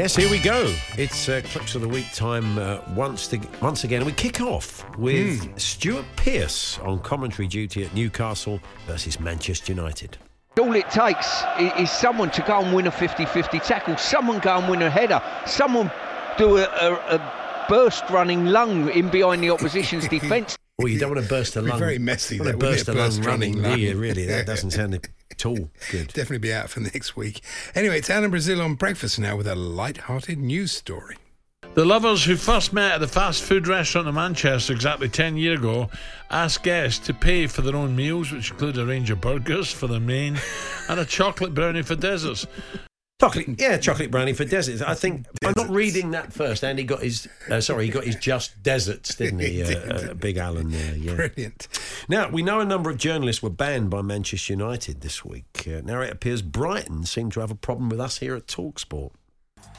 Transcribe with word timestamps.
Yes, 0.00 0.16
here 0.16 0.30
we 0.30 0.38
go. 0.38 0.74
It's 0.96 1.28
uh, 1.28 1.42
Clips 1.44 1.74
of 1.74 1.82
the 1.82 1.88
Week 1.88 2.10
time 2.14 2.56
uh, 2.56 2.80
once, 2.94 3.26
to, 3.26 3.40
once 3.60 3.84
again. 3.84 4.02
We 4.06 4.12
kick 4.12 4.40
off 4.40 4.82
with 4.96 5.60
Stuart 5.60 6.06
Pearce 6.16 6.78
on 6.78 7.00
commentary 7.00 7.46
duty 7.46 7.84
at 7.84 7.92
Newcastle 7.92 8.60
versus 8.86 9.20
Manchester 9.20 9.74
United. 9.74 10.16
All 10.58 10.74
it 10.74 10.88
takes 10.88 11.42
i- 11.42 11.74
is 11.78 11.90
someone 11.90 12.30
to 12.30 12.40
go 12.40 12.62
and 12.62 12.74
win 12.74 12.86
a 12.86 12.90
50-50 12.90 13.62
tackle, 13.62 13.98
someone 13.98 14.38
go 14.38 14.56
and 14.56 14.70
win 14.70 14.80
a 14.80 14.88
header, 14.88 15.20
someone 15.44 15.90
do 16.38 16.56
a, 16.56 16.62
a, 16.62 16.94
a 16.94 17.66
burst 17.68 18.08
running 18.08 18.46
lung 18.46 18.88
in 18.92 19.10
behind 19.10 19.42
the 19.42 19.50
opposition's 19.50 20.08
defence. 20.18 20.56
Well, 20.78 20.88
you 20.88 20.98
don't 20.98 21.10
want 21.14 21.22
to 21.22 21.28
burst 21.28 21.56
a 21.56 21.62
Be 21.62 21.68
lung. 21.68 21.78
very 21.78 21.98
messy 21.98 22.36
You 22.36 22.42
want 22.44 22.52
to 22.52 22.56
wouldn't 22.56 22.72
burst 22.74 22.88
it? 22.88 22.94
a 22.94 22.98
lung 22.98 23.08
Burst 23.10 23.24
running, 23.26 23.60
running 23.60 23.76
do 23.76 23.82
you? 23.82 23.98
Really, 23.98 24.24
that 24.24 24.46
doesn't 24.46 24.70
sound 24.70 24.94
at 25.40 25.46
all 25.46 25.70
good. 25.90 26.08
Definitely 26.14 26.38
be 26.38 26.52
out 26.52 26.70
for 26.70 26.80
next 26.94 27.16
week. 27.16 27.40
Anyway, 27.74 27.98
it's 27.98 28.10
Alan 28.10 28.30
Brazil 28.30 28.60
on 28.60 28.74
breakfast 28.74 29.18
now 29.18 29.36
with 29.36 29.46
a 29.46 29.54
light-hearted 29.54 30.38
news 30.38 30.72
story. 30.72 31.16
The 31.74 31.84
lovers 31.84 32.24
who 32.24 32.34
first 32.34 32.72
met 32.72 32.92
at 32.92 33.00
the 33.00 33.06
fast 33.06 33.44
food 33.44 33.68
restaurant 33.68 34.08
in 34.08 34.14
Manchester 34.14 34.72
exactly 34.72 35.08
10 35.08 35.36
years 35.36 35.60
ago 35.60 35.88
asked 36.30 36.64
guests 36.64 37.06
to 37.06 37.14
pay 37.14 37.46
for 37.46 37.62
their 37.62 37.76
own 37.76 37.94
meals, 37.94 38.32
which 38.32 38.50
include 38.50 38.76
a 38.76 38.84
range 38.84 39.10
of 39.10 39.20
burgers 39.20 39.70
for 39.70 39.86
the 39.86 40.00
main 40.00 40.36
and 40.88 40.98
a 40.98 41.04
chocolate 41.04 41.54
brownie 41.54 41.82
for 41.82 41.94
desserts. 41.94 42.46
Chocolate, 43.20 43.60
yeah, 43.60 43.76
chocolate 43.76 44.10
brownie 44.10 44.32
for 44.32 44.44
deserts. 44.46 44.80
I 44.80 44.94
think 44.94 45.26
I'm 45.44 45.52
not 45.56 45.68
reading 45.68 46.10
that 46.12 46.32
first. 46.32 46.64
Andy 46.64 46.84
got 46.84 47.02
his, 47.02 47.28
uh, 47.50 47.60
sorry, 47.60 47.84
he 47.84 47.90
got 47.90 48.04
his 48.04 48.16
just 48.16 48.62
deserts, 48.62 49.14
didn't 49.14 49.40
he? 49.40 49.48
He 49.50 49.62
Uh, 49.62 49.66
did. 49.66 50.10
uh, 50.10 50.14
Big 50.14 50.36
Alan 50.38 50.70
there, 50.70 50.94
yeah. 50.96 51.14
Brilliant. 51.14 51.68
Now, 52.08 52.30
we 52.30 52.42
know 52.42 52.60
a 52.60 52.64
number 52.64 52.88
of 52.88 52.96
journalists 52.96 53.42
were 53.42 53.50
banned 53.50 53.90
by 53.90 54.00
Manchester 54.02 54.54
United 54.54 55.02
this 55.02 55.24
week. 55.24 55.66
Uh, 55.66 55.82
now, 55.84 56.00
it 56.00 56.10
appears 56.10 56.40
Brighton 56.40 57.04
seem 57.04 57.30
to 57.32 57.40
have 57.40 57.50
a 57.50 57.54
problem 57.54 57.88
with 57.90 58.00
us 58.00 58.18
here 58.18 58.34
at 58.34 58.46
Talksport. 58.46 59.10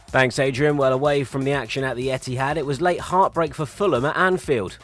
Thanks, 0.09 0.37
Adrian. 0.39 0.77
Well, 0.77 0.93
away 0.93 1.23
from 1.23 1.43
the 1.43 1.53
action 1.53 1.83
at 1.83 1.95
the 1.95 2.09
Etihad, 2.09 2.57
it 2.57 2.65
was 2.65 2.79
late 2.81 2.99
heartbreak 2.99 3.55
for 3.55 3.65
Fulham 3.65 4.05
at 4.05 4.15
Anfield. 4.17 4.77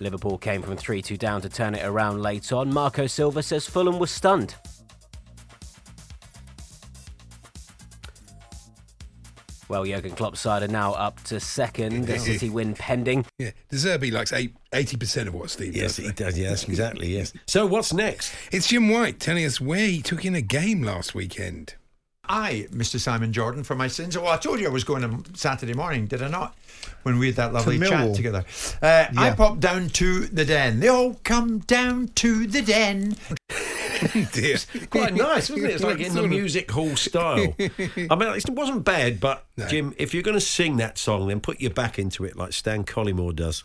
Liverpool 0.00 0.38
came 0.38 0.62
from 0.62 0.76
3 0.76 1.02
2 1.02 1.16
down 1.16 1.40
to 1.42 1.48
turn 1.48 1.74
it 1.74 1.84
around 1.84 2.22
late 2.22 2.52
on. 2.52 2.72
Marco 2.72 3.06
Silva 3.06 3.42
says 3.42 3.66
Fulham 3.66 3.98
was 3.98 4.10
stunned. 4.10 4.54
Well, 9.68 9.84
Jurgen 9.84 10.16
Klopp's 10.16 10.40
side 10.40 10.64
are 10.64 10.68
now 10.68 10.94
up 10.94 11.22
to 11.24 11.38
second. 11.38 12.06
The 12.08 12.18
City 12.18 12.50
win 12.50 12.74
pending. 12.74 13.24
Yeah, 13.38 13.52
De 13.68 13.76
Zerbi 13.76 14.10
likes 14.10 14.32
80% 14.32 15.28
of 15.28 15.34
what 15.34 15.48
Steve 15.48 15.76
Yes, 15.76 15.96
does. 15.96 16.06
he 16.06 16.12
does. 16.12 16.36
Yes, 16.38 16.64
exactly. 16.64 17.06
Yes. 17.16 17.32
So, 17.46 17.66
what's 17.66 17.92
next? 17.92 18.34
It's 18.50 18.66
Jim 18.66 18.88
White 18.88 19.20
telling 19.20 19.44
us 19.44 19.60
where 19.60 19.86
he 19.86 20.02
took 20.02 20.24
in 20.24 20.34
a 20.34 20.40
game 20.42 20.82
last 20.82 21.14
weekend. 21.14 21.74
I, 22.30 22.68
Mr. 22.72 23.00
Simon 23.00 23.32
Jordan, 23.32 23.64
for 23.64 23.74
my 23.74 23.88
sins. 23.88 24.16
Well, 24.16 24.28
I 24.28 24.36
told 24.36 24.60
you 24.60 24.68
I 24.68 24.70
was 24.70 24.84
going 24.84 25.02
on 25.02 25.24
Saturday 25.34 25.74
morning, 25.74 26.06
did 26.06 26.22
I 26.22 26.28
not? 26.28 26.56
When 27.02 27.18
we 27.18 27.26
had 27.26 27.36
that 27.36 27.52
lovely 27.52 27.78
chat 27.80 28.14
together. 28.14 28.44
Uh, 28.80 29.06
I 29.16 29.30
popped 29.32 29.60
down 29.60 29.88
to 29.90 30.26
the 30.26 30.44
den. 30.44 30.78
They 30.78 30.88
all 30.88 31.14
come 31.24 31.58
down 31.58 32.08
to 32.14 32.46
the 32.46 32.62
den. 32.62 33.16
Dear. 34.32 34.58
Quite 34.88 35.14
nice, 35.14 35.50
wasn't 35.50 35.66
it? 35.66 35.74
It's 35.74 35.82
like 35.82 35.98
in 35.98 36.14
the 36.14 36.26
music 36.28 36.70
hall 36.70 36.94
style. 36.94 37.54
I 37.58 38.14
mean, 38.14 38.28
it 38.28 38.50
wasn't 38.50 38.84
bad, 38.84 39.18
but 39.18 39.44
Jim, 39.68 39.92
if 39.98 40.14
you're 40.14 40.22
going 40.22 40.36
to 40.36 40.40
sing 40.40 40.76
that 40.76 40.98
song, 40.98 41.28
then 41.28 41.40
put 41.40 41.60
your 41.60 41.72
back 41.72 41.98
into 41.98 42.24
it 42.24 42.36
like 42.36 42.52
Stan 42.52 42.84
Collymore 42.84 43.34
does. 43.34 43.64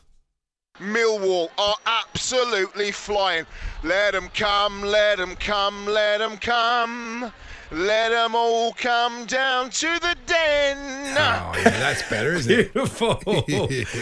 Millwall 0.79 1.49
are 1.57 1.75
absolutely 1.85 2.91
flying. 2.91 3.45
Let 3.83 4.11
them 4.11 4.29
come, 4.33 4.81
let 4.81 5.17
them 5.17 5.35
come, 5.35 5.85
let 5.85 6.19
them 6.19 6.37
come. 6.37 7.31
Let 7.71 8.09
them 8.09 8.35
all 8.35 8.73
come 8.73 9.25
down 9.25 9.71
to 9.71 9.99
the 9.99 10.15
den. 10.27 10.77
Oh, 11.17 11.53
yeah, 11.57 11.63
that's 11.63 12.07
better, 12.09 12.33
isn't 12.33 12.51
it? 12.51 12.73
Beautiful, 12.73 13.15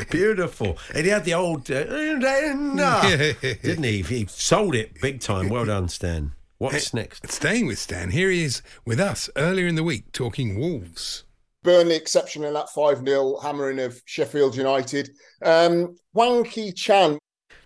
beautiful. 0.12 0.78
And 0.94 1.06
he 1.06 1.10
had 1.12 1.24
the 1.24 1.34
old, 1.34 1.72
uh, 1.72 1.84
didn't 1.86 3.84
he? 3.84 4.02
He 4.02 4.26
sold 4.26 4.76
it 4.76 5.00
big 5.02 5.22
time. 5.22 5.48
Well 5.48 5.66
done, 5.66 5.88
Stan. 5.88 6.34
What's 6.58 6.94
next? 6.94 7.32
Staying 7.32 7.68
with 7.68 7.80
Stan, 7.80 8.12
here 8.12 8.30
he 8.30 8.44
is 8.44 8.62
with 8.86 9.00
us 9.00 9.30
earlier 9.36 9.68
in 9.68 9.76
the 9.76 9.84
week 9.84 10.12
talking 10.12 10.60
Wolves. 10.60 11.24
Burnley 11.64 11.96
exceptional 11.96 12.48
in 12.48 12.54
that 12.54 12.70
5 12.70 13.06
0 13.06 13.40
hammering 13.42 13.80
of 13.80 14.02
Sheffield 14.06 14.56
United. 14.56 15.10
Um, 15.42 15.96
Wanky 16.16 16.76
Chan. 16.76 17.18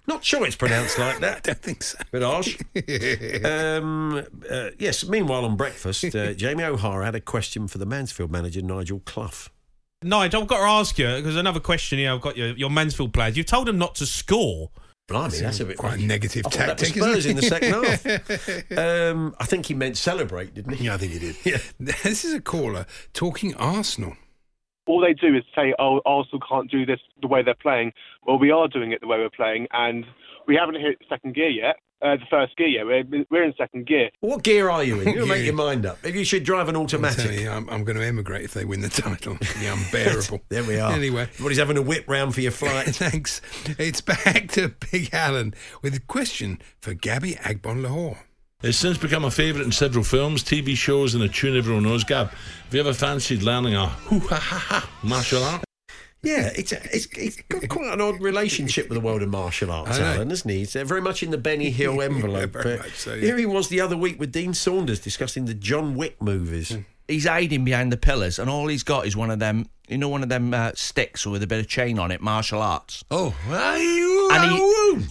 Not 0.07 0.23
sure 0.23 0.45
it's 0.45 0.55
pronounced 0.55 0.97
like 0.97 1.19
that. 1.19 1.37
I 1.37 1.39
don't 1.41 1.61
think 1.61 1.83
so. 1.83 1.97
Bit 2.11 2.21
harsh. 2.21 2.57
um, 3.43 4.25
uh, 4.49 4.69
yes. 4.79 5.07
Meanwhile, 5.07 5.43
on 5.43 5.57
breakfast, 5.57 6.15
uh, 6.15 6.33
Jamie 6.35 6.63
O'Hara 6.63 7.03
had 7.03 7.15
a 7.15 7.21
question 7.21 7.67
for 7.67 7.77
the 7.77 7.85
Mansfield 7.85 8.31
manager, 8.31 8.61
Nigel 8.61 9.01
Clough. 9.05 9.49
Nigel, 10.03 10.43
I've 10.43 10.47
got 10.47 10.59
to 10.59 10.63
ask 10.63 10.97
you 10.97 11.07
because 11.17 11.35
another 11.35 11.59
question 11.59 11.97
here. 11.97 12.13
I've 12.13 12.21
got 12.21 12.37
your, 12.37 12.49
your 12.49 12.69
Mansfield 12.69 13.13
players. 13.13 13.35
You've 13.35 13.47
told 13.47 13.67
them 13.67 13.77
not 13.77 13.95
to 13.95 14.05
score. 14.05 14.69
Blimey, 15.07 15.37
that's 15.37 15.59
a 15.61 15.65
bit 15.65 15.77
Quite 15.77 15.99
a 15.99 16.03
negative 16.05 16.45
I 16.45 16.49
thought 16.49 16.67
that 16.67 16.79
was 16.81 16.89
Spurs 16.89 17.25
isn't 17.25 17.31
in 17.31 17.35
the 17.37 17.41
second 17.43 17.73
half. 17.73 18.77
Um, 18.77 19.35
I 19.39 19.45
think 19.45 19.67
he 19.67 19.73
meant 19.73 19.97
celebrate, 19.97 20.53
didn't 20.53 20.73
he? 20.73 20.85
Yeah, 20.85 20.95
I 20.95 20.97
think 20.97 21.13
he 21.13 21.19
did. 21.19 21.35
Yeah. 21.45 21.57
This 21.79 22.25
is 22.25 22.33
a 22.33 22.41
caller 22.41 22.85
talking 23.13 23.55
Arsenal. 23.55 24.17
all 24.85 24.99
they 24.99 25.13
do 25.13 25.35
is 25.35 25.43
say, 25.55 25.73
"Oh, 25.79 26.01
Arsenal 26.05 26.41
can't 26.47 26.69
do 26.69 26.85
this 26.85 26.99
the 27.21 27.27
way 27.27 27.41
they're 27.41 27.55
playing." 27.55 27.93
Well, 28.25 28.37
we 28.37 28.51
are 28.51 28.67
doing 28.67 28.91
it 28.91 28.99
the 29.01 29.07
way 29.07 29.17
we're 29.17 29.29
playing, 29.29 29.67
and 29.71 30.05
we 30.47 30.55
haven't 30.55 30.75
hit 30.75 30.97
second 31.09 31.35
gear 31.35 31.49
yet. 31.49 31.77
Uh, 31.99 32.15
the 32.15 32.25
first 32.29 32.55
gear 32.57 32.67
yet. 32.67 32.85
We're, 32.85 33.25
we're 33.31 33.43
in 33.43 33.53
second 33.57 33.87
gear. 33.87 34.09
What 34.19 34.43
gear 34.43 34.69
are 34.69 34.83
you 34.83 34.99
in? 35.01 35.07
You 35.15 35.25
make 35.25 35.39
Yeah. 35.39 35.45
your 35.45 35.53
mind 35.55 35.85
up. 35.85 35.97
Maybe 36.03 36.19
you 36.19 36.25
should 36.25 36.43
drive 36.43 36.69
an 36.69 36.75
I'm, 36.75 36.83
automatic. 36.83 37.23
telling 37.25 37.39
you, 37.39 37.49
I'm, 37.49 37.67
I'm 37.69 37.83
going 37.83 37.97
to 37.97 38.05
emigrate 38.05 38.43
if 38.45 38.53
they 38.53 38.65
win 38.65 38.81
the 38.81 38.89
title. 38.89 39.35
It'll 39.41 39.73
unbearable. 39.77 40.41
There 40.49 40.63
we 40.63 40.79
are. 40.79 40.91
Anyway. 40.91 41.23
Everybody's 41.23 41.57
having 41.57 41.77
a 41.77 41.81
whip 41.81 42.05
round 42.07 42.35
for 42.35 42.41
your 42.41 42.51
flight. 42.51 42.85
Thanks. 42.95 43.41
It's 43.79 44.01
back 44.01 44.49
to 44.51 44.75
Big 44.91 45.11
Alan 45.11 45.55
with 45.81 45.95
a 45.95 45.99
question 46.01 46.59
for 46.81 46.93
Gabby 46.93 47.33
Agbonlahor. 47.35 48.17
It's 48.63 48.77
since 48.77 48.97
become 48.97 49.23
a 49.25 49.31
favourite 49.31 49.65
in 49.65 49.71
several 49.71 50.03
films, 50.03 50.43
TV 50.43 50.75
shows, 50.75 51.13
and 51.15 51.23
a 51.23 51.29
tune 51.29 51.57
everyone 51.57 51.83
knows. 51.83 52.03
Gab, 52.03 52.29
have 52.29 52.73
you 52.73 52.79
ever 52.79 52.93
fancied 52.93 53.41
learning 53.43 53.75
a 53.75 53.85
hoo 53.87 54.19
ha 54.19 54.35
ha 54.35 54.57
ha 54.57 54.89
martial 55.03 55.43
art? 55.43 55.63
Yeah, 56.23 56.49
it's, 56.55 56.71
a, 56.71 56.81
it's 56.95 57.07
it's 57.15 57.37
got 57.47 57.67
quite 57.69 57.93
an 57.93 58.01
odd 58.01 58.19
relationship 58.21 58.89
with 58.89 58.95
the 58.97 59.01
world 59.05 59.21
of 59.21 59.29
martial 59.29 59.71
arts, 59.71 59.99
Alan, 59.99 60.31
isn't 60.31 60.49
he? 60.49 60.63
It's 60.63 60.75
uh, 60.75 60.83
very 60.83 61.01
much 61.01 61.21
in 61.23 61.31
the 61.31 61.37
Benny 61.37 61.69
Hill 61.69 62.01
envelope. 62.01 62.53
very 62.53 62.77
much 62.77 62.95
so, 62.95 63.13
yeah. 63.13 63.21
Here 63.21 63.37
he 63.37 63.45
was 63.45 63.69
the 63.69 63.79
other 63.81 63.95
week 63.95 64.19
with 64.19 64.31
Dean 64.31 64.53
Saunders 64.53 64.99
discussing 64.99 65.45
the 65.45 65.53
John 65.53 65.95
Wick 65.95 66.21
movies. 66.21 66.71
Hmm. 66.73 66.81
He's 67.07 67.25
hiding 67.25 67.63
behind 67.63 67.91
the 67.93 67.97
pillars, 67.97 68.39
and 68.39 68.49
all 68.49 68.67
he's 68.67 68.83
got 68.83 69.05
is 69.07 69.15
one 69.15 69.31
of 69.31 69.39
them 69.39 69.69
You 69.87 69.97
know, 69.97 70.09
one 70.09 70.23
of 70.23 70.29
them 70.29 70.53
uh, 70.53 70.71
sticks 70.75 71.25
with 71.25 71.41
a 71.43 71.47
bit 71.47 71.59
of 71.59 71.67
chain 71.67 71.97
on 71.99 72.11
it, 72.11 72.19
martial 72.19 72.61
arts. 72.61 73.05
Oh, 73.09 73.33
and 73.47 74.51
he, 74.51 75.07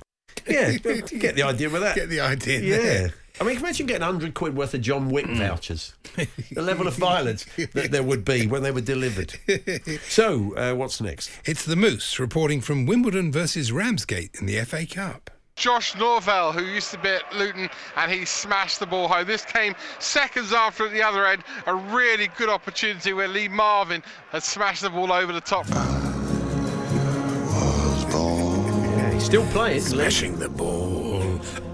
Yeah, 0.53 0.73
get 0.77 1.35
the 1.35 1.43
idea 1.45 1.71
with 1.71 1.83
that. 1.83 1.95
Get 1.97 2.09
the 2.11 2.21
idea 2.21 2.61
Yeah. 2.61 2.77
there. 2.77 3.15
I 3.39 3.45
mean, 3.45 3.55
can 3.55 3.63
you 3.63 3.67
imagine 3.67 3.87
getting 3.87 4.03
100 4.03 4.33
quid 4.35 4.57
worth 4.57 4.73
of 4.73 4.81
John 4.81 5.11
Wick 5.11 5.27
vouchers? 5.27 5.95
the 6.53 6.63
level 6.63 6.87
of 6.89 6.95
violence 6.95 7.45
that 7.75 7.91
there 7.91 8.03
would 8.03 8.25
be 8.25 8.47
when 8.47 8.63
they 8.63 8.71
were 8.71 8.81
delivered. 8.81 9.35
So, 10.09 10.55
uh, 10.57 10.75
what's 10.75 11.01
next? 11.01 11.31
It's 11.45 11.65
the 11.65 11.77
Moose 11.77 12.19
reporting 12.19 12.61
from 12.61 12.87
Wimbledon 12.87 13.31
versus 13.31 13.71
Ramsgate 13.73 14.35
in 14.41 14.47
the 14.47 14.61
FA 14.65 14.87
Cup. 14.87 15.31
Josh 15.57 15.95
Neufville, 15.95 16.53
who 16.53 16.65
used 16.65 16.91
to 16.93 16.99
be 16.99 17.09
at 17.09 17.35
Luton, 17.35 17.69
and 17.97 18.11
he 18.11 18.25
smashed 18.25 18.79
the 18.79 18.87
ball 18.87 19.09
home. 19.09 19.27
This 19.27 19.45
came 19.45 19.75
seconds 19.99 20.53
after 20.53 20.87
at 20.87 20.93
the 20.93 21.03
other 21.03 21.27
end, 21.27 21.45
a 21.67 21.75
really 21.75 22.29
good 22.37 22.49
opportunity 22.49 23.13
where 23.13 23.29
Lee 23.29 23.49
Marvin 23.49 24.03
had 24.31 24.43
smashed 24.43 24.83
the 24.83 24.91
ball 24.91 25.13
over 25.13 25.33
the 25.33 25.41
top. 25.41 25.67
Yeah, 28.89 29.13
he's 29.13 29.25
still 29.25 29.47
playing. 29.47 29.81
Smashing 29.81 30.39
the 30.39 30.49
ball 30.49 31.06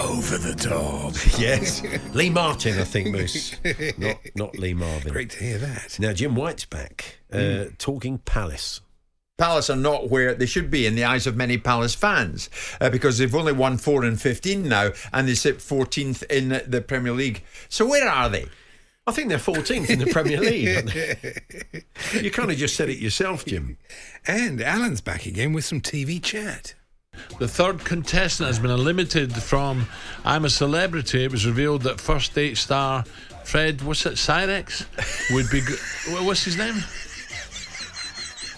over 0.00 0.38
the 0.38 0.54
top. 0.54 1.14
yes. 1.38 1.82
Lee 2.14 2.30
Martin, 2.30 2.78
I 2.78 2.84
think, 2.84 3.08
Moose. 3.10 3.56
Not, 3.98 4.18
not 4.34 4.58
Lee 4.58 4.74
Marvin. 4.74 5.12
Great 5.12 5.30
to 5.30 5.44
hear 5.44 5.58
that. 5.58 5.98
Now, 5.98 6.12
Jim 6.12 6.34
White's 6.34 6.64
back, 6.64 7.18
uh, 7.32 7.66
talking 7.78 8.18
Palace. 8.18 8.80
Palace 9.38 9.70
are 9.70 9.76
not 9.76 10.08
where 10.08 10.34
they 10.34 10.46
should 10.46 10.70
be 10.70 10.86
in 10.86 10.94
the 10.94 11.04
eyes 11.04 11.26
of 11.26 11.36
many 11.36 11.58
Palace 11.58 11.94
fans 11.94 12.48
uh, 12.80 12.90
because 12.90 13.18
they've 13.18 13.34
only 13.34 13.52
won 13.52 13.76
4 13.76 14.04
and 14.04 14.20
15 14.20 14.68
now 14.68 14.90
and 15.12 15.26
they 15.26 15.34
sit 15.34 15.58
14th 15.58 16.22
in 16.24 16.62
the 16.70 16.80
Premier 16.80 17.12
League. 17.12 17.42
So 17.68 17.86
where 17.88 18.08
are 18.08 18.28
they? 18.28 18.46
I 19.06 19.10
think 19.10 19.30
they're 19.30 19.38
14th 19.38 19.90
in 19.90 19.98
the 19.98 20.06
Premier 20.06 20.38
League. 22.12 22.22
you 22.22 22.30
kind 22.30 22.52
of 22.52 22.56
just 22.56 22.76
said 22.76 22.88
it 22.88 22.98
yourself, 22.98 23.44
Jim. 23.44 23.78
And 24.26 24.62
Alan's 24.62 25.00
back 25.00 25.26
again 25.26 25.52
with 25.52 25.64
some 25.64 25.80
TV 25.80 26.22
chat. 26.22 26.74
The 27.38 27.48
third 27.48 27.84
contestant 27.84 28.46
has 28.46 28.58
been 28.58 28.70
eliminated 28.70 29.34
from 29.34 29.86
I'm 30.24 30.44
a 30.44 30.50
Celebrity. 30.50 31.24
It 31.24 31.30
was 31.32 31.44
revealed 31.46 31.82
that 31.82 32.00
first 32.00 32.34
date 32.34 32.56
star 32.56 33.04
Fred, 33.44 33.82
what's 33.82 34.06
it, 34.06 34.14
Cyrex, 34.14 34.86
would 35.34 35.50
be. 35.50 35.60
Go- 35.60 36.24
what's 36.24 36.44
his 36.44 36.56
name? 36.56 36.74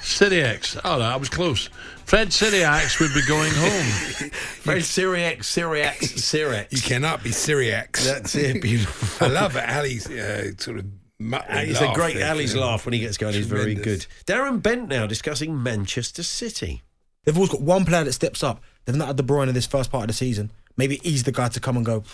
Sirieix. 0.03 0.79
Oh, 0.85 0.99
no, 0.99 1.05
I 1.05 1.17
was 1.17 1.31
close. 1.31 1.71
Fred 2.05 2.29
Sirieix 2.29 3.01
would 3.01 3.15
be 3.15 3.23
going 3.27 3.51
home. 3.55 4.31
Fred 4.61 4.83
Sirieix, 4.83 5.39
Sirieix, 5.39 5.97
Sirieix. 5.99 6.71
You 6.71 6.83
cannot 6.83 7.25
be 7.25 7.31
Syriacs. 7.31 8.05
That's 8.05 8.35
it. 8.35 8.61
Beautiful. 8.63 9.27
I 9.27 9.31
love 9.31 9.57
Ali's 9.69 10.09
uh, 10.11 10.53
sort 10.59 10.81
of. 10.81 10.87
muttering 11.19 11.71
It's 11.71 11.81
laugh 11.81 11.93
a 11.93 11.95
great 11.99 12.17
there. 12.17 12.31
Ali's 12.31 12.55
laugh 12.55 12.85
when 12.85 12.93
he 12.93 12.99
gets 13.01 13.17
going. 13.17 13.33
He's 13.33 13.47
very 13.47 13.75
good. 13.75 14.05
Darren 14.27 14.63
Bent 14.63 14.89
now 14.89 15.07
discussing 15.07 15.61
Manchester 15.63 16.23
City. 16.23 16.83
They've 17.25 17.37
always 17.37 17.51
got 17.51 17.63
one 17.63 17.85
player 17.85 18.05
that 18.05 18.13
steps 18.13 18.43
up. 18.43 18.63
They've 18.85 18.97
not 18.97 19.09
had 19.09 19.17
De 19.17 19.23
Bruyne 19.23 19.49
in 19.49 19.55
this 19.55 19.67
first 19.67 19.91
part 19.91 20.05
of 20.05 20.09
the 20.09 20.15
season. 20.15 20.51
Maybe 20.77 21.01
he's 21.03 21.23
the 21.23 21.33
guy 21.33 21.49
to 21.49 21.61
come 21.61 21.77
and 21.77 21.87
go. 21.87 22.05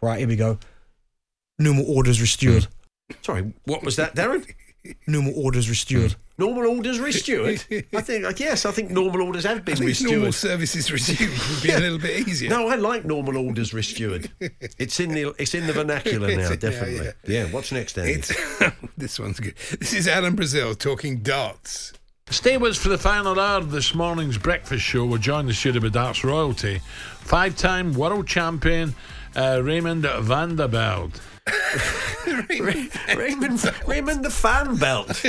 Right 0.00 0.18
here 0.18 0.28
we 0.28 0.36
go. 0.36 0.58
Normal 1.58 1.84
orders 1.88 2.20
restored. 2.20 2.68
Sorry, 3.22 3.52
what 3.64 3.82
was 3.82 3.96
that, 3.96 4.14
Darren? 4.14 4.48
Normal 5.06 5.34
orders 5.36 5.68
restored. 5.68 6.14
Normal 6.38 6.66
orders 6.68 6.98
restored. 6.98 7.62
I 7.92 8.00
think, 8.00 8.24
uh, 8.24 8.32
yes, 8.34 8.64
I 8.64 8.70
think 8.70 8.90
normal 8.90 9.20
orders 9.20 9.44
have 9.44 9.62
been 9.62 9.74
I 9.74 9.76
think 9.76 9.88
restored. 9.88 10.12
normal 10.12 10.32
services 10.32 10.90
resumed 10.90 11.38
would 11.50 11.62
be 11.62 11.70
a 11.70 11.78
little 11.78 11.98
bit 11.98 12.26
easier. 12.26 12.48
No, 12.48 12.68
I 12.68 12.76
like 12.76 13.04
normal 13.04 13.36
orders 13.36 13.74
restored. 13.74 14.30
It's 14.40 15.00
in 15.00 15.10
the 15.10 15.34
it's 15.38 15.54
in 15.54 15.66
the 15.66 15.74
vernacular 15.74 16.28
now, 16.34 16.48
Yeah, 16.48 16.56
definitely. 16.56 17.10
Yeah, 17.26 17.44
what's 17.46 17.72
next, 17.72 17.98
Andy? 17.98 18.12
It's, 18.12 18.32
this 18.96 19.18
one's 19.18 19.38
good. 19.38 19.54
This 19.80 19.92
is 19.92 20.08
Alan 20.08 20.34
Brazil 20.34 20.74
talking 20.74 21.18
darts. 21.18 21.92
Stay 22.30 22.56
with 22.56 22.70
us 22.70 22.78
for 22.78 22.90
the 22.90 22.96
final 22.96 23.40
hour 23.40 23.58
of 23.58 23.72
this 23.72 23.92
morning's 23.92 24.38
breakfast 24.38 24.84
show. 24.84 25.04
We're 25.04 25.18
joined 25.18 25.48
the 25.48 25.52
studio 25.52 25.82
by 25.82 25.88
darts 25.88 26.22
royalty, 26.22 26.80
five-time 27.18 27.92
world 27.92 28.28
champion 28.28 28.94
uh, 29.34 29.60
Raymond 29.64 30.02
van 30.20 30.54
Belt. 32.26 33.16
Raymond, 33.16 33.74
Raymond 33.86 34.24
the 34.24 34.30
fan 34.30 34.76
belt. 34.76 35.24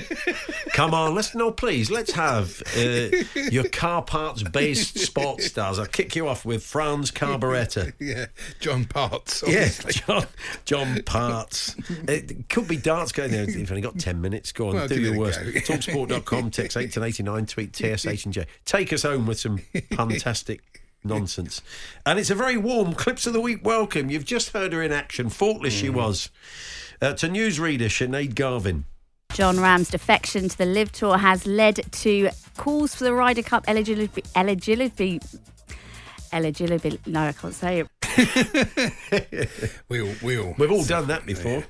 Come 0.74 0.94
on, 0.94 1.16
let's 1.16 1.34
no, 1.36 1.52
please. 1.52 1.90
Let's 1.90 2.12
have 2.14 2.62
uh, 2.78 3.10
your 3.50 3.68
car 3.70 4.02
parts 4.02 4.44
based 4.44 5.00
sports 5.00 5.46
stars. 5.46 5.80
I'll 5.80 5.86
kick 5.86 6.16
you 6.16 6.28
off 6.28 6.46
with 6.46 6.64
Franz 6.64 7.12
Carburetor. 7.12 7.94
Yeah, 8.02 8.26
John 8.60 8.86
Parts. 8.86 9.44
Yes, 9.46 9.80
obviously. 9.80 10.04
John, 10.08 10.26
John 10.66 11.04
Parts. 11.04 11.76
It 12.08 12.50
could 12.50 12.68
be 12.68 12.78
darts 12.78 13.12
going 13.12 13.32
there. 13.32 13.50
You've 13.50 13.70
only 13.72 13.82
got 13.82 14.00
10 14.00 14.20
minutes. 14.20 14.52
Go 14.52 14.70
on, 14.70 14.76
Well, 14.76 14.88
do 14.88 15.00
your 15.00 15.18
worst. 15.18 15.40
go. 15.40 15.46
Talksport.com, 15.52 16.52
text 16.52 16.78
8 16.78 16.92
to 16.94 17.04
89, 17.04 17.46
tweet 17.46 17.76
TSH 17.76 18.26
and 18.26 18.34
J. 18.34 18.46
Take 18.66 18.92
us 18.92 19.04
home 19.04 19.28
with 19.28 19.40
some 19.40 19.60
fantastic 19.96 20.62
nonsense. 21.04 21.62
And 22.06 22.20
it's 22.20 22.30
a 22.30 22.36
very 22.36 22.58
warm 22.58 22.94
Clips 22.94 23.26
of 23.28 23.34
the 23.34 23.42
Week 23.42 23.64
welcome. 23.64 24.10
You've 24.10 24.26
just 24.26 24.54
heard 24.54 24.74
her 24.74 24.82
in 24.82 24.92
action. 24.92 25.30
Faultless 25.30 25.74
she 25.74 25.90
was. 25.90 26.30
Uh, 27.02 27.14
to 27.14 27.28
newsreader 27.28 27.88
Sinead 27.88 28.36
Garvan. 28.36 28.86
Jon 29.34 29.58
Rahm's 29.58 29.90
defection 29.90 30.50
to 30.50 30.58
the 30.58 30.66
LIV 30.66 30.92
Tour 30.92 31.18
has 31.18 31.48
led 31.48 31.80
to 31.92 32.30
calls 32.58 32.94
for 32.94 33.06
the 33.06 33.14
Ryder 33.14 33.44
Cup 33.44 33.64
eligibility. 33.68 34.24
eligibility 34.36 35.20
eligibility. 36.34 37.00
No, 37.06 37.22
I 37.22 37.32
can't 37.34 37.54
say 37.54 37.84
it. 37.84 37.88
We 39.90 40.02
all, 40.02 40.14
we 40.22 40.38
all. 40.38 40.56
We've 40.58 40.72
all 40.72 40.84
done 40.84 41.08
that 41.08 41.26
before. 41.26 41.66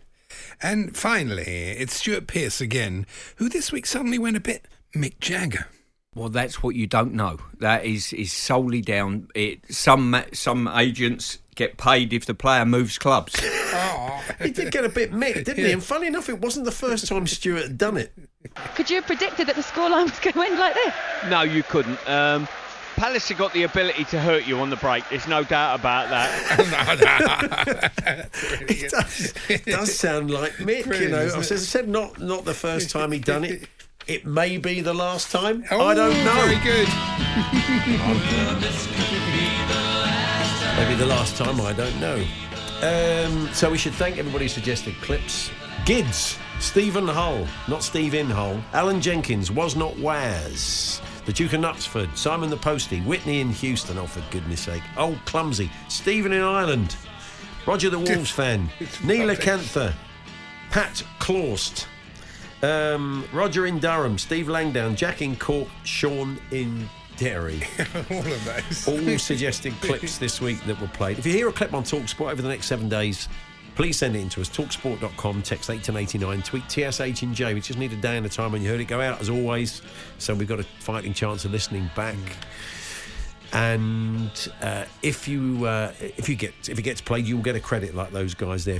And 0.61 0.95
finally, 0.95 1.43
it's 1.43 1.95
Stuart 1.95 2.27
Pearce 2.27 2.61
again, 2.61 3.05
who 3.37 3.49
this 3.49 3.71
week 3.71 3.85
suddenly 3.85 4.19
went 4.19 4.37
a 4.37 4.39
bit 4.39 4.67
Mick 4.95 5.19
Jagger. 5.19 5.67
Well, 6.13 6.27
that's 6.27 6.61
what 6.61 6.75
you 6.75 6.87
don't 6.87 7.13
know. 7.13 7.37
That 7.59 7.85
is 7.85 8.11
is 8.11 8.33
solely 8.33 8.81
down. 8.81 9.29
It 9.33 9.59
some 9.73 10.21
some 10.33 10.67
agents 10.67 11.37
get 11.55 11.77
paid 11.77 12.11
if 12.11 12.25
the 12.25 12.33
player 12.33 12.65
moves 12.65 12.97
clubs. 12.97 13.33
He 14.41 14.51
did 14.51 14.71
get 14.71 14.85
a 14.85 14.89
bit 14.89 15.11
Mick, 15.11 15.33
didn't 15.45 15.65
he? 15.65 15.71
And 15.71 15.83
funny 15.83 16.07
enough, 16.07 16.29
it 16.29 16.39
wasn't 16.39 16.65
the 16.65 16.71
first 16.71 17.07
time 17.07 17.27
Stuart 17.27 17.63
had 17.63 17.77
done 17.77 17.97
it. 17.97 18.13
Could 18.75 18.89
you 18.89 18.97
have 18.97 19.05
predicted 19.05 19.47
that 19.47 19.55
the 19.55 19.61
scoreline 19.61 20.05
was 20.05 20.19
going 20.19 20.33
to 20.33 20.41
end 20.41 20.57
like 20.57 20.73
this? 20.73 20.93
No, 21.29 21.41
you 21.41 21.63
couldn't. 21.63 21.99
Um, 22.09 22.47
Palace 22.95 23.29
have 23.29 23.37
got 23.37 23.53
the 23.53 23.63
ability 23.63 24.05
to 24.05 24.19
hurt 24.19 24.47
you 24.47 24.59
on 24.59 24.69
the 24.69 24.75
break. 24.77 25.07
There's 25.09 25.27
no 25.27 25.43
doubt 25.43 25.79
about 25.79 26.09
that. 26.09 26.31
it, 28.69 28.91
does, 28.91 29.33
it 29.49 29.65
does 29.65 29.95
sound 29.95 30.31
like 30.31 30.53
Mick, 30.53 30.85
you 30.99 31.09
know. 31.09 31.21
isn't 31.21 31.39
I 31.39 31.43
said, 31.43 31.59
said 31.59 31.89
not 31.89 32.19
not 32.19 32.45
the 32.45 32.53
first 32.53 32.89
time 32.89 33.11
he'd 33.11 33.25
done 33.25 33.43
it. 33.43 33.67
It 34.07 34.25
may 34.25 34.57
be 34.57 34.81
the 34.81 34.93
last 34.93 35.31
time. 35.31 35.63
Oh, 35.71 35.87
I 35.87 35.93
don't 35.93 36.13
know. 36.25 36.33
Very 36.45 36.59
good. 36.63 36.87
Maybe 40.77 40.95
the 40.95 41.05
last 41.05 41.35
time, 41.37 41.61
I 41.61 41.73
don't 41.73 41.99
know. 41.99 42.23
Um, 42.81 43.47
so 43.53 43.69
we 43.69 43.77
should 43.77 43.93
thank 43.93 44.17
everybody 44.17 44.45
who 44.45 44.49
suggested 44.49 44.95
clips. 44.95 45.51
Gids, 45.85 46.37
Stephen 46.59 47.07
Hull, 47.07 47.47
not 47.67 47.83
Stephen 47.83 48.27
Hull, 48.29 48.59
Alan 48.73 48.99
Jenkins, 49.01 49.51
Was 49.51 49.75
Not 49.75 49.95
Waz, 49.99 50.99
the 51.25 51.33
Duke 51.33 51.53
of 51.53 51.59
Knutsford, 51.61 52.17
Simon 52.17 52.49
the 52.49 52.57
Postie, 52.57 53.01
Whitney 53.01 53.41
in 53.41 53.51
Houston, 53.51 53.97
oh 53.99 54.07
for 54.07 54.23
goodness 54.31 54.61
sake, 54.61 54.81
Old 54.97 55.23
Clumsy, 55.25 55.69
Stephen 55.89 56.33
in 56.33 56.41
Ireland, 56.41 56.95
Roger 57.67 57.91
the 57.91 57.99
Wolves 57.99 58.31
fan, 58.31 58.67
Neela 59.03 59.35
Canther, 59.35 59.93
Pat 60.71 61.03
Claust, 61.19 61.87
um, 62.63 63.27
Roger 63.33 63.65
in 63.65 63.79
Durham, 63.79 64.17
Steve 64.17 64.47
Langdown, 64.47 64.95
Jack 64.95 65.21
in 65.21 65.35
Cork, 65.35 65.67
Sean 65.83 66.39
in 66.51 66.87
Derry. 67.17 67.61
all 68.09 68.19
of 68.19 68.45
those. 68.45 68.87
All 68.87 69.17
suggested 69.19 69.73
clips 69.81 70.17
this 70.17 70.41
week 70.41 70.63
that 70.65 70.79
were 70.79 70.87
played. 70.87 71.19
If 71.19 71.25
you 71.25 71.33
hear 71.33 71.49
a 71.49 71.53
clip 71.53 71.73
on 71.73 71.83
Talksport 71.83 72.31
over 72.31 72.41
the 72.41 72.49
next 72.49 72.67
seven 72.67 72.89
days, 72.89 73.27
please 73.75 73.97
send 73.97 74.15
it 74.15 74.19
in 74.19 74.29
to 74.29 74.41
us. 74.41 74.49
Talksport.com, 74.49 75.41
text 75.43 75.69
1889, 75.69 76.41
tweet 76.43 76.63
TSH 76.69 77.23
and 77.23 77.35
J. 77.35 77.53
We 77.53 77.61
just 77.61 77.79
need 77.79 77.93
a 77.93 77.97
day 77.97 78.17
and 78.17 78.25
a 78.25 78.29
time 78.29 78.51
when 78.51 78.61
you 78.61 78.69
heard 78.69 78.79
it 78.79 78.85
go 78.85 79.01
out, 79.01 79.21
as 79.21 79.29
always. 79.29 79.81
So 80.17 80.33
we've 80.33 80.47
got 80.47 80.59
a 80.59 80.63
fighting 80.79 81.13
chance 81.13 81.45
of 81.45 81.51
listening 81.51 81.89
back. 81.95 82.15
And 83.53 84.31
uh, 84.61 84.85
if 85.03 85.27
you 85.27 85.65
uh, 85.65 85.91
if 85.99 86.29
you 86.29 86.35
get 86.35 86.53
if 86.69 86.79
it 86.79 86.83
gets 86.83 87.01
played, 87.01 87.25
you'll 87.25 87.41
get 87.41 87.55
a 87.55 87.59
credit 87.59 87.93
like 87.93 88.11
those 88.11 88.33
guys 88.33 88.63
there. 88.65 88.79